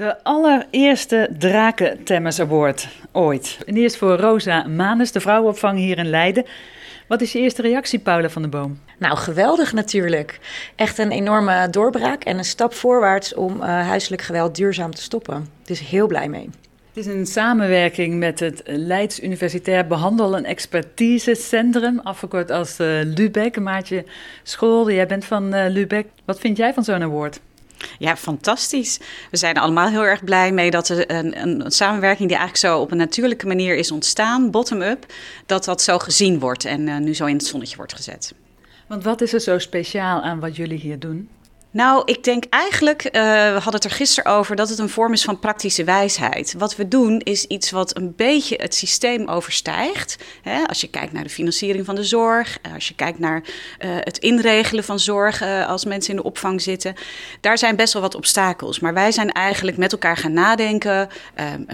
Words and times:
De 0.00 0.22
allereerste 0.22 1.30
Drakentemmers 1.38 2.40
Award 2.40 2.88
ooit. 3.12 3.58
En 3.66 3.76
is 3.76 3.96
voor 3.96 4.16
Rosa 4.16 4.66
Manus, 4.66 5.12
de 5.12 5.20
vrouwenopvang 5.20 5.78
hier 5.78 5.98
in 5.98 6.10
Leiden. 6.10 6.44
Wat 7.08 7.20
is 7.20 7.32
je 7.32 7.38
eerste 7.38 7.62
reactie, 7.62 7.98
Paula 7.98 8.28
van 8.28 8.42
der 8.42 8.50
Boom? 8.50 8.78
Nou, 8.98 9.16
geweldig 9.16 9.72
natuurlijk. 9.72 10.40
Echt 10.76 10.98
een 10.98 11.10
enorme 11.10 11.70
doorbraak 11.70 12.24
en 12.24 12.38
een 12.38 12.44
stap 12.44 12.74
voorwaarts 12.74 13.34
om 13.34 13.56
uh, 13.56 13.62
huiselijk 13.62 14.22
geweld 14.22 14.56
duurzaam 14.56 14.94
te 14.94 15.02
stoppen. 15.02 15.48
Dus 15.64 15.80
heel 15.80 16.06
blij 16.06 16.28
mee. 16.28 16.50
Het 16.94 17.06
is 17.06 17.06
een 17.06 17.26
samenwerking 17.26 18.18
met 18.18 18.40
het 18.40 18.62
Leids 18.64 19.22
Universitair 19.22 19.86
Behandel- 19.86 20.36
en 20.36 20.44
Expertisecentrum, 20.44 22.00
afgekort 22.02 22.50
als 22.50 22.80
uh, 22.80 23.00
LUBEC. 23.02 23.60
Maatje 23.60 24.04
School, 24.42 24.90
jij 24.90 25.06
bent 25.06 25.24
van 25.24 25.54
uh, 25.54 25.64
LUBEC. 25.68 26.06
Wat 26.24 26.40
vind 26.40 26.56
jij 26.56 26.74
van 26.74 26.84
zo'n 26.84 27.02
award? 27.02 27.40
Ja, 27.98 28.16
fantastisch. 28.16 28.98
We 29.30 29.36
zijn 29.36 29.54
er 29.54 29.62
allemaal 29.62 29.88
heel 29.88 30.04
erg 30.04 30.24
blij 30.24 30.52
mee 30.52 30.70
dat 30.70 30.88
er 30.88 31.10
een, 31.10 31.40
een, 31.42 31.70
samenwerking 31.70 32.28
die 32.28 32.36
eigenlijk 32.38 32.66
zo 32.66 32.80
op 32.80 32.90
een 32.90 32.96
natuurlijke 32.96 33.46
manier 33.46 33.76
is 33.76 33.90
ontstaan, 33.90 34.50
bottom-up, 34.50 35.06
dat 35.46 35.64
dat 35.64 35.82
zo 35.82 35.98
gezien 35.98 36.38
wordt 36.38 36.64
en 36.64 36.86
uh, 36.86 36.96
nu 36.96 37.14
zo 37.14 37.26
in 37.26 37.36
het 37.36 37.46
zonnetje 37.46 37.76
wordt 37.76 37.94
gezet. 37.94 38.34
Want 38.86 39.04
wat 39.04 39.20
is 39.20 39.32
er 39.32 39.40
zo 39.40 39.58
speciaal 39.58 40.20
aan 40.20 40.40
wat 40.40 40.56
jullie 40.56 40.78
hier 40.78 40.98
doen? 40.98 41.28
Nou, 41.72 42.02
ik 42.04 42.24
denk 42.24 42.44
eigenlijk, 42.48 43.04
uh, 43.04 43.12
we 43.12 43.52
hadden 43.52 43.74
het 43.74 43.84
er 43.84 43.90
gisteren 43.90 44.32
over, 44.32 44.56
dat 44.56 44.68
het 44.68 44.78
een 44.78 44.88
vorm 44.88 45.12
is 45.12 45.24
van 45.24 45.38
praktische 45.38 45.84
wijsheid. 45.84 46.54
Wat 46.58 46.76
we 46.76 46.88
doen 46.88 47.20
is 47.20 47.44
iets 47.44 47.70
wat 47.70 47.96
een 47.96 48.12
beetje 48.16 48.56
het 48.62 48.74
systeem 48.74 49.28
overstijgt. 49.28 50.18
Hè? 50.42 50.66
Als 50.66 50.80
je 50.80 50.88
kijkt 50.88 51.12
naar 51.12 51.22
de 51.22 51.30
financiering 51.30 51.84
van 51.84 51.94
de 51.94 52.04
zorg, 52.04 52.58
eh, 52.62 52.74
als 52.74 52.88
je 52.88 52.94
kijkt 52.94 53.18
naar 53.18 53.42
uh, 53.42 53.90
het 54.00 54.18
inregelen 54.18 54.84
van 54.84 54.98
zorg 54.98 55.42
als 55.66 55.84
mensen 55.84 56.10
in 56.10 56.16
de 56.16 56.22
opvang 56.22 56.62
zitten. 56.62 56.94
Daar 57.40 57.58
zijn 57.58 57.76
best 57.76 57.92
wel 57.92 58.02
wat 58.02 58.14
obstakels. 58.14 58.80
Maar 58.80 58.94
wij 58.94 59.12
zijn 59.12 59.32
eigenlijk 59.32 59.76
met 59.76 59.92
elkaar 59.92 60.16
gaan 60.16 60.32
nadenken, 60.32 61.08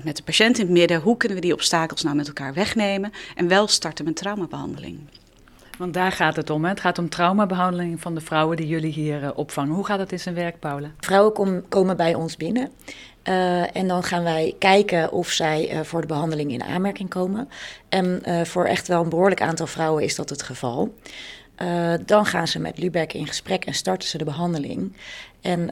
met 0.02 0.16
de 0.16 0.22
patiënt 0.22 0.58
in 0.58 0.64
het 0.64 0.74
midden, 0.74 1.00
hoe 1.00 1.16
kunnen 1.16 1.36
we 1.36 1.42
die 1.42 1.52
obstakels 1.52 2.02
nou 2.02 2.16
met 2.16 2.26
elkaar 2.26 2.54
wegnemen 2.54 3.12
en 3.34 3.48
wel 3.48 3.68
starten 3.68 4.04
met 4.04 4.16
traumabehandeling. 4.16 4.98
Want 5.76 5.94
daar 5.94 6.12
gaat 6.12 6.36
het 6.36 6.50
om. 6.50 6.62
Hè? 6.62 6.70
Het 6.70 6.80
gaat 6.80 6.98
om 6.98 7.08
traumabehandeling 7.08 8.00
van 8.00 8.14
de 8.14 8.20
vrouwen 8.20 8.56
die 8.56 8.66
jullie 8.66 8.92
hier 8.92 9.22
uh, 9.22 9.30
opvangen. 9.34 9.74
Hoe 9.74 9.86
gaat 9.86 9.98
het 9.98 10.12
in 10.12 10.20
zijn 10.20 10.34
werk, 10.34 10.58
Paula? 10.58 10.90
Vrouwen 11.00 11.32
kom, 11.32 11.68
komen 11.68 11.96
bij 11.96 12.14
ons 12.14 12.36
binnen. 12.36 12.70
Uh, 13.24 13.76
en 13.76 13.88
dan 13.88 14.02
gaan 14.02 14.22
wij 14.22 14.54
kijken 14.58 15.12
of 15.12 15.28
zij 15.28 15.72
uh, 15.72 15.80
voor 15.80 16.00
de 16.00 16.06
behandeling 16.06 16.52
in 16.52 16.62
aanmerking 16.62 17.08
komen. 17.08 17.48
En 17.88 18.22
voor 18.46 18.64
echt 18.64 18.88
wel 18.88 19.02
een 19.02 19.08
behoorlijk 19.08 19.42
aantal 19.42 19.66
vrouwen 19.66 20.02
is 20.02 20.14
dat 20.14 20.30
het 20.30 20.42
geval. 20.42 20.94
dan 22.06 22.26
gaan 22.26 22.48
ze 22.48 22.58
met 22.58 22.78
Lubeck 22.78 23.12
in 23.12 23.26
gesprek 23.26 23.64
en 23.64 23.74
starten 23.74 24.08
ze 24.08 24.18
de 24.18 24.24
behandeling. 24.24 24.96
En 25.40 25.70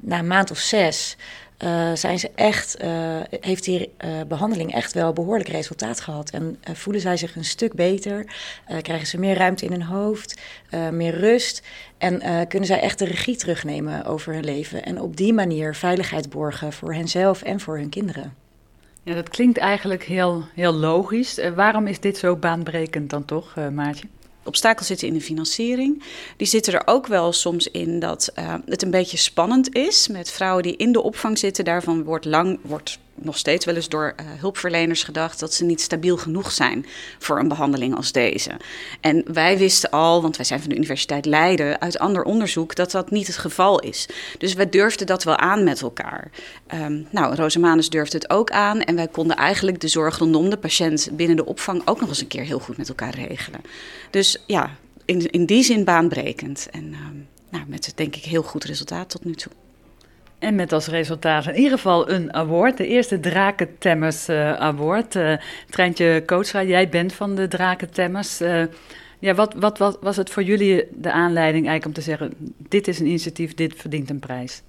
na 0.00 0.18
een 0.18 0.26
maand 0.26 0.50
of 0.50 0.58
zes 0.58 1.16
uh, 1.58 1.94
zijn 1.94 2.18
ze 2.18 2.30
echt, 2.34 2.84
uh, 2.84 3.20
heeft 3.40 3.64
die 3.64 3.92
uh, 4.04 4.10
behandeling 4.28 4.74
echt 4.74 4.92
wel 4.92 5.12
behoorlijk 5.12 5.48
resultaat 5.48 6.00
gehad. 6.00 6.30
En 6.30 6.58
voelen 6.72 7.02
zij 7.02 7.16
zich 7.16 7.36
een 7.36 7.44
stuk 7.44 7.72
beter, 7.72 8.26
krijgen 8.82 9.06
ze 9.06 9.18
meer 9.18 9.36
ruimte 9.36 9.64
in 9.64 9.70
hun 9.70 9.82
hoofd, 9.82 10.40
meer 10.90 11.18
rust. 11.18 11.62
En 11.98 12.22
kunnen 12.48 12.68
zij 12.68 12.80
echt 12.80 12.98
de 12.98 13.04
regie 13.04 13.36
terugnemen 13.36 14.04
over 14.04 14.32
hun 14.32 14.44
leven. 14.44 14.84
En 14.84 15.00
op 15.00 15.16
die 15.16 15.32
manier 15.32 15.74
veiligheid 15.74 16.30
borgen 16.30 16.72
voor 16.72 16.94
henzelf 16.94 17.42
en 17.42 17.60
voor 17.60 17.76
hun 17.76 17.88
kinderen. 17.88 18.34
Ja, 19.02 19.14
dat 19.14 19.28
klinkt 19.28 19.58
eigenlijk 19.58 20.04
heel, 20.04 20.44
heel 20.54 20.72
logisch. 20.72 21.40
waarom 21.54 21.86
is 21.86 22.00
dit 22.00 22.16
zo 22.18 22.36
baanbrekend 22.36 23.10
dan 23.10 23.24
toch, 23.24 23.54
Maatje? 23.72 24.06
Obstakels 24.46 24.86
zitten 24.86 25.08
in 25.08 25.14
de 25.14 25.20
financiering. 25.20 26.02
Die 26.36 26.46
zitten 26.46 26.72
er 26.72 26.82
ook 26.84 27.06
wel 27.06 27.32
soms 27.32 27.68
in 27.68 27.98
dat 27.98 28.32
uh, 28.38 28.54
het 28.66 28.82
een 28.82 28.90
beetje 28.90 29.16
spannend 29.16 29.74
is 29.74 30.08
met 30.08 30.30
vrouwen 30.30 30.62
die 30.62 30.76
in 30.76 30.92
de 30.92 31.02
opvang 31.02 31.38
zitten. 31.38 31.64
Daarvan 31.64 32.04
wordt 32.04 32.24
lang, 32.24 32.58
wordt 32.62 32.98
nog 33.16 33.38
steeds 33.38 33.64
wel 33.64 33.74
eens 33.74 33.88
door 33.88 34.14
uh, 34.20 34.26
hulpverleners 34.40 35.02
gedacht 35.02 35.40
dat 35.40 35.54
ze 35.54 35.64
niet 35.64 35.80
stabiel 35.80 36.16
genoeg 36.16 36.52
zijn 36.52 36.86
voor 37.18 37.38
een 37.38 37.48
behandeling 37.48 37.96
als 37.96 38.12
deze. 38.12 38.50
En 39.00 39.24
wij 39.32 39.58
wisten 39.58 39.90
al, 39.90 40.22
want 40.22 40.36
wij 40.36 40.46
zijn 40.46 40.60
van 40.60 40.68
de 40.68 40.76
Universiteit 40.76 41.26
Leiden, 41.26 41.80
uit 41.80 41.98
ander 41.98 42.22
onderzoek 42.22 42.74
dat 42.74 42.90
dat 42.90 43.10
niet 43.10 43.26
het 43.26 43.36
geval 43.36 43.80
is. 43.80 44.08
Dus 44.38 44.54
wij 44.54 44.68
durfden 44.68 45.06
dat 45.06 45.24
wel 45.24 45.36
aan 45.36 45.64
met 45.64 45.80
elkaar. 45.80 46.30
Um, 46.74 47.06
nou, 47.10 47.34
Rosemanus 47.34 47.90
durfde 47.90 48.16
het 48.16 48.30
ook 48.30 48.50
aan 48.50 48.80
en 48.80 48.96
wij 48.96 49.08
konden 49.08 49.36
eigenlijk 49.36 49.80
de 49.80 49.88
zorg 49.88 50.18
rondom 50.18 50.50
de 50.50 50.56
patiënt 50.56 51.08
binnen 51.12 51.36
de 51.36 51.46
opvang 51.46 51.82
ook 51.84 52.00
nog 52.00 52.08
eens 52.08 52.20
een 52.20 52.26
keer 52.26 52.44
heel 52.44 52.58
goed 52.58 52.76
met 52.76 52.88
elkaar 52.88 53.14
regelen. 53.14 53.60
Dus 54.10 54.42
ja, 54.46 54.76
in, 55.04 55.30
in 55.30 55.46
die 55.46 55.62
zin 55.62 55.84
baanbrekend 55.84 56.68
en 56.70 56.84
um, 56.84 57.28
nou, 57.50 57.64
met 57.66 57.92
denk 57.94 58.16
ik 58.16 58.24
heel 58.24 58.42
goed 58.42 58.64
resultaat 58.64 59.10
tot 59.10 59.24
nu 59.24 59.34
toe. 59.34 59.52
En 60.38 60.54
met 60.54 60.72
als 60.72 60.86
resultaat 60.86 61.46
in 61.46 61.54
ieder 61.54 61.72
geval 61.72 62.10
een 62.10 62.34
award, 62.34 62.76
de 62.76 62.86
eerste 62.86 63.20
Drakentemmers 63.20 64.28
uh, 64.28 64.52
Award. 64.52 65.14
Uh, 65.14 65.36
Treintje 65.70 66.22
jij 66.50 66.88
bent 66.88 67.12
van 67.12 67.34
de 67.34 67.48
Drakentemmers. 67.48 68.40
Uh, 68.40 68.62
ja, 69.18 69.34
wat, 69.34 69.54
wat, 69.54 69.78
wat 69.78 69.98
was 70.00 70.16
het 70.16 70.30
voor 70.30 70.42
jullie 70.42 70.84
de 70.92 71.12
aanleiding 71.12 71.66
eigenlijk 71.66 71.86
om 71.86 72.02
te 72.04 72.10
zeggen... 72.10 72.34
dit 72.68 72.88
is 72.88 72.98
een 72.98 73.06
initiatief, 73.06 73.54
dit 73.54 73.74
verdient 73.76 74.10
een 74.10 74.18
prijs? 74.18 74.62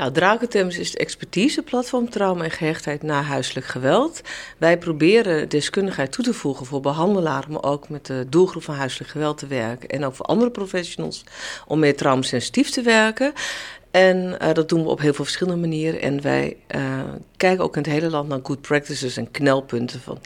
Nou, 0.00 0.12
Drakentemmers 0.12 0.78
is 0.78 0.88
het 0.88 0.98
expertiseplatform 0.98 2.10
trauma 2.10 2.44
en 2.44 2.50
gehechtheid 2.50 3.02
na 3.02 3.22
huiselijk 3.22 3.66
geweld. 3.66 4.20
Wij 4.58 4.78
proberen 4.78 5.48
deskundigheid 5.48 6.12
toe 6.12 6.24
te 6.24 6.34
voegen 6.34 6.66
voor 6.66 6.80
behandelaren, 6.80 7.52
maar 7.52 7.62
ook 7.62 7.88
met 7.88 8.06
de 8.06 8.26
doelgroep 8.28 8.62
van 8.62 8.74
huiselijk 8.74 9.10
geweld 9.10 9.38
te 9.38 9.46
werken. 9.46 9.88
En 9.88 10.04
ook 10.04 10.14
voor 10.14 10.26
andere 10.26 10.50
professionals 10.50 11.24
om 11.66 11.78
meer 11.78 11.96
traumasensitief 11.96 12.70
te 12.70 12.82
werken. 12.82 13.32
En 13.90 14.36
uh, 14.42 14.52
dat 14.52 14.68
doen 14.68 14.82
we 14.82 14.88
op 14.88 15.00
heel 15.00 15.14
veel 15.14 15.24
verschillende 15.24 15.60
manieren. 15.60 16.00
En 16.00 16.22
wij 16.22 16.56
uh, 16.76 17.02
kijken 17.40 17.64
ook 17.64 17.76
in 17.76 17.82
het 17.82 17.90
hele 17.90 18.10
land 18.10 18.28
naar 18.28 18.38
good 18.42 18.60
practices 18.60 19.16
en 19.16 19.30
knelpunten 19.30 20.00
van. 20.00 20.18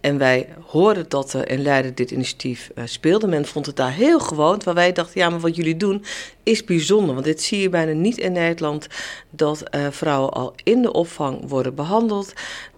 En 0.00 0.18
wij 0.18 0.48
hoorden 0.66 1.04
dat 1.08 1.32
er 1.32 1.50
in 1.50 1.62
Leiden 1.62 1.94
dit 1.94 2.10
initiatief 2.10 2.70
uh, 2.74 2.84
speelde. 2.86 3.26
Men 3.26 3.46
vond 3.46 3.66
het 3.66 3.76
daar 3.76 3.92
heel 3.92 4.20
gewoon. 4.20 4.60
Waar 4.64 4.74
wij 4.74 4.92
dachten, 4.92 5.20
ja, 5.20 5.30
maar 5.30 5.40
wat 5.40 5.56
jullie 5.56 5.76
doen 5.76 6.04
is 6.42 6.64
bijzonder. 6.64 7.14
Want 7.14 7.26
dit 7.26 7.42
zie 7.42 7.60
je 7.60 7.68
bijna 7.68 7.92
niet 7.92 8.18
in 8.18 8.32
Nederland. 8.32 8.86
Dat 9.30 9.62
vrouwen 9.90 10.32
al 10.32 10.54
in 10.64 10.82
de 10.82 10.92
opvang 10.92 11.48
worden 11.48 11.74
behandeld 11.74 12.32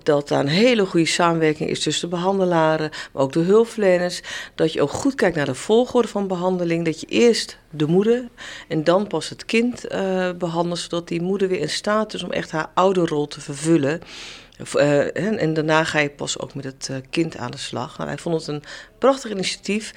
dat 0.05 0.29
daar 0.29 0.41
een 0.41 0.49
hele 0.49 0.87
goede 0.87 1.07
samenwerking 1.07 1.71
is 1.71 1.81
tussen 1.81 2.11
de 2.11 2.17
behandelaren, 2.17 2.91
maar 3.13 3.23
ook 3.23 3.33
de 3.33 3.41
hulpverleners. 3.41 4.23
Dat 4.55 4.73
je 4.73 4.83
ook 4.83 4.91
goed 4.91 5.15
kijkt 5.15 5.37
naar 5.37 5.47
de 5.47 5.55
volgorde 5.55 6.09
van 6.09 6.27
behandeling. 6.27 6.85
Dat 6.85 7.01
je 7.01 7.07
eerst 7.07 7.59
de 7.71 7.87
moeder 7.87 8.29
en 8.69 8.85
dan 8.85 9.07
pas 9.07 9.29
het 9.29 9.45
kind 9.45 9.93
uh, 9.93 10.31
behandelt, 10.33 10.79
zodat 10.79 11.09
die 11.09 11.23
moeder 11.23 11.49
weer 11.49 11.61
in 11.61 11.69
staat 11.69 12.15
is 12.15 12.23
om 12.23 12.33
echt 12.33 12.51
haar 12.51 12.71
ouderrol 12.75 13.27
te 13.27 13.41
vervullen. 13.41 13.84
Uh, 14.75 15.41
en 15.43 15.55
daarna 15.55 15.85
ga 15.85 15.99
je 15.99 16.11
pas 16.11 16.39
ook 16.39 16.55
met 16.55 16.65
het 16.65 16.89
uh, 16.91 16.97
kind 17.11 17.37
aan 17.37 17.51
de 17.51 17.59
slag. 17.59 17.97
Nou, 17.97 18.09
wij 18.09 18.19
vonden 18.19 18.41
het 18.41 18.51
een 18.51 18.63
prachtig 18.99 19.31
initiatief, 19.31 19.93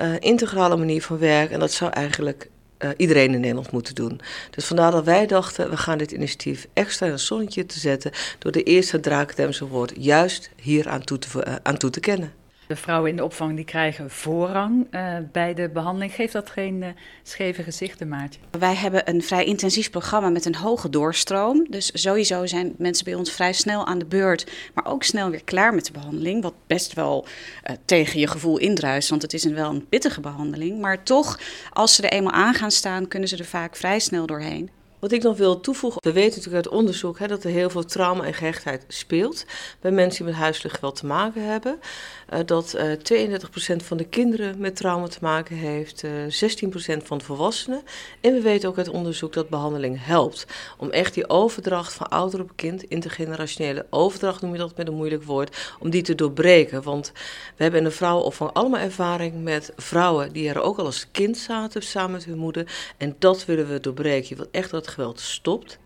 uh, 0.00 0.14
integrale 0.18 0.76
manier 0.76 1.02
van 1.02 1.18
werken. 1.18 1.54
En 1.54 1.60
dat 1.60 1.72
zou 1.72 1.90
eigenlijk 1.90 2.48
iedereen 2.96 3.34
in 3.34 3.40
Nederland 3.40 3.70
moeten 3.70 3.94
doen. 3.94 4.20
Dus 4.50 4.64
vandaar 4.64 4.90
dat 4.90 5.04
wij 5.04 5.26
dachten, 5.26 5.70
we 5.70 5.76
gaan 5.76 5.98
dit 5.98 6.12
initiatief 6.12 6.66
extra 6.72 7.06
in 7.06 7.12
een 7.12 7.18
zonnetje 7.18 7.66
te 7.66 7.78
zetten... 7.78 8.10
door 8.38 8.52
de 8.52 8.62
eerste 8.62 9.00
Drakendemse 9.00 9.66
woord 9.66 9.92
juist 9.96 10.50
hier 10.56 10.88
aan 10.88 11.04
toe, 11.04 11.18
te, 11.18 11.58
aan 11.62 11.76
toe 11.76 11.90
te 11.90 12.00
kennen. 12.00 12.32
De 12.66 12.76
vrouwen 12.76 13.10
in 13.10 13.16
de 13.16 13.24
opvang 13.24 13.56
die 13.56 13.64
krijgen 13.64 14.10
voorrang 14.10 14.86
uh, 14.90 15.16
bij 15.32 15.54
de 15.54 15.68
behandeling. 15.68 16.14
Geeft 16.14 16.32
dat 16.32 16.50
geen 16.50 16.82
uh, 16.82 16.88
scheve 17.22 17.62
gezichten, 17.62 18.08
Maartje? 18.08 18.40
Wij 18.58 18.74
hebben 18.74 19.08
een 19.08 19.22
vrij 19.22 19.44
intensief 19.44 19.90
programma 19.90 20.28
met 20.28 20.44
een 20.44 20.54
hoge 20.54 20.90
doorstroom. 20.90 21.66
Dus 21.70 21.90
sowieso 22.02 22.46
zijn 22.46 22.74
mensen 22.78 23.04
bij 23.04 23.14
ons 23.14 23.32
vrij 23.32 23.52
snel 23.52 23.86
aan 23.86 23.98
de 23.98 24.04
beurt, 24.04 24.70
maar 24.74 24.86
ook 24.86 25.02
snel 25.02 25.30
weer 25.30 25.44
klaar 25.44 25.74
met 25.74 25.84
de 25.84 25.92
behandeling. 25.92 26.42
Wat 26.42 26.54
best 26.66 26.92
wel 26.92 27.26
uh, 27.70 27.76
tegen 27.84 28.20
je 28.20 28.26
gevoel 28.26 28.58
indruist, 28.58 29.08
want 29.08 29.22
het 29.22 29.32
is 29.32 29.44
een 29.44 29.54
wel 29.54 29.70
een 29.70 29.88
pittige 29.88 30.20
behandeling. 30.20 30.80
Maar 30.80 31.02
toch, 31.02 31.40
als 31.72 31.94
ze 31.94 32.02
er 32.02 32.12
eenmaal 32.12 32.32
aan 32.32 32.54
gaan 32.54 32.70
staan, 32.70 33.08
kunnen 33.08 33.28
ze 33.28 33.36
er 33.36 33.44
vaak 33.44 33.76
vrij 33.76 33.98
snel 33.98 34.26
doorheen. 34.26 34.70
Wat 35.06 35.14
ik 35.14 35.22
nog 35.22 35.36
wil 35.36 35.60
toevoegen, 35.60 36.02
we 36.02 36.12
weten 36.12 36.36
natuurlijk 36.36 36.64
uit 36.64 36.74
onderzoek 36.74 37.18
hè, 37.18 37.26
dat 37.26 37.44
er 37.44 37.50
heel 37.50 37.70
veel 37.70 37.84
trauma 37.84 38.24
en 38.24 38.34
gehechtheid 38.34 38.84
speelt 38.88 39.44
bij 39.80 39.90
mensen 39.90 40.24
die 40.24 40.32
met 40.32 40.42
huiselijk 40.42 40.74
geweld 40.74 40.96
te 40.96 41.06
maken 41.06 41.44
hebben. 41.44 41.78
Uh, 42.32 42.38
dat 42.46 42.76
uh, 42.76 43.32
32% 43.76 43.84
van 43.84 43.96
de 43.96 44.04
kinderen 44.04 44.58
met 44.58 44.76
trauma 44.76 45.06
te 45.06 45.18
maken 45.20 45.56
heeft, 45.56 46.02
uh, 46.02 46.10
16% 46.24 47.02
van 47.04 47.18
de 47.18 47.24
volwassenen. 47.24 47.82
En 48.20 48.32
we 48.32 48.40
weten 48.40 48.68
ook 48.68 48.78
uit 48.78 48.88
onderzoek 48.88 49.32
dat 49.32 49.48
behandeling 49.48 50.04
helpt 50.04 50.46
om 50.78 50.90
echt 50.90 51.14
die 51.14 51.28
overdracht 51.28 51.92
van 51.92 52.08
ouder 52.08 52.40
op 52.40 52.50
kind, 52.54 52.82
intergenerationele 52.82 53.86
overdracht 53.90 54.42
noem 54.42 54.52
je 54.52 54.58
dat 54.58 54.76
met 54.76 54.88
een 54.88 54.94
moeilijk 54.94 55.22
woord, 55.22 55.74
om 55.78 55.90
die 55.90 56.02
te 56.02 56.14
doorbreken. 56.14 56.82
Want 56.82 57.12
we 57.56 57.62
hebben 57.62 57.80
in 57.80 57.86
de 57.86 57.94
vrouwenopvang 57.94 58.50
allemaal 58.52 58.80
ervaring 58.80 59.42
met 59.42 59.72
vrouwen 59.76 60.32
die 60.32 60.48
er 60.48 60.60
ook 60.60 60.78
al 60.78 60.84
als 60.84 61.06
kind 61.10 61.36
zaten 61.36 61.82
samen 61.82 62.10
met 62.10 62.24
hun 62.24 62.38
moeder. 62.38 62.94
En 62.96 63.16
dat 63.18 63.44
willen 63.44 63.68
we 63.68 63.80
doorbreken. 63.80 64.28
Je 64.28 64.36
wilt 64.36 64.50
echt 64.50 64.70
dat 64.70 64.94
geweld 64.96 65.20
stopt. 65.20 65.78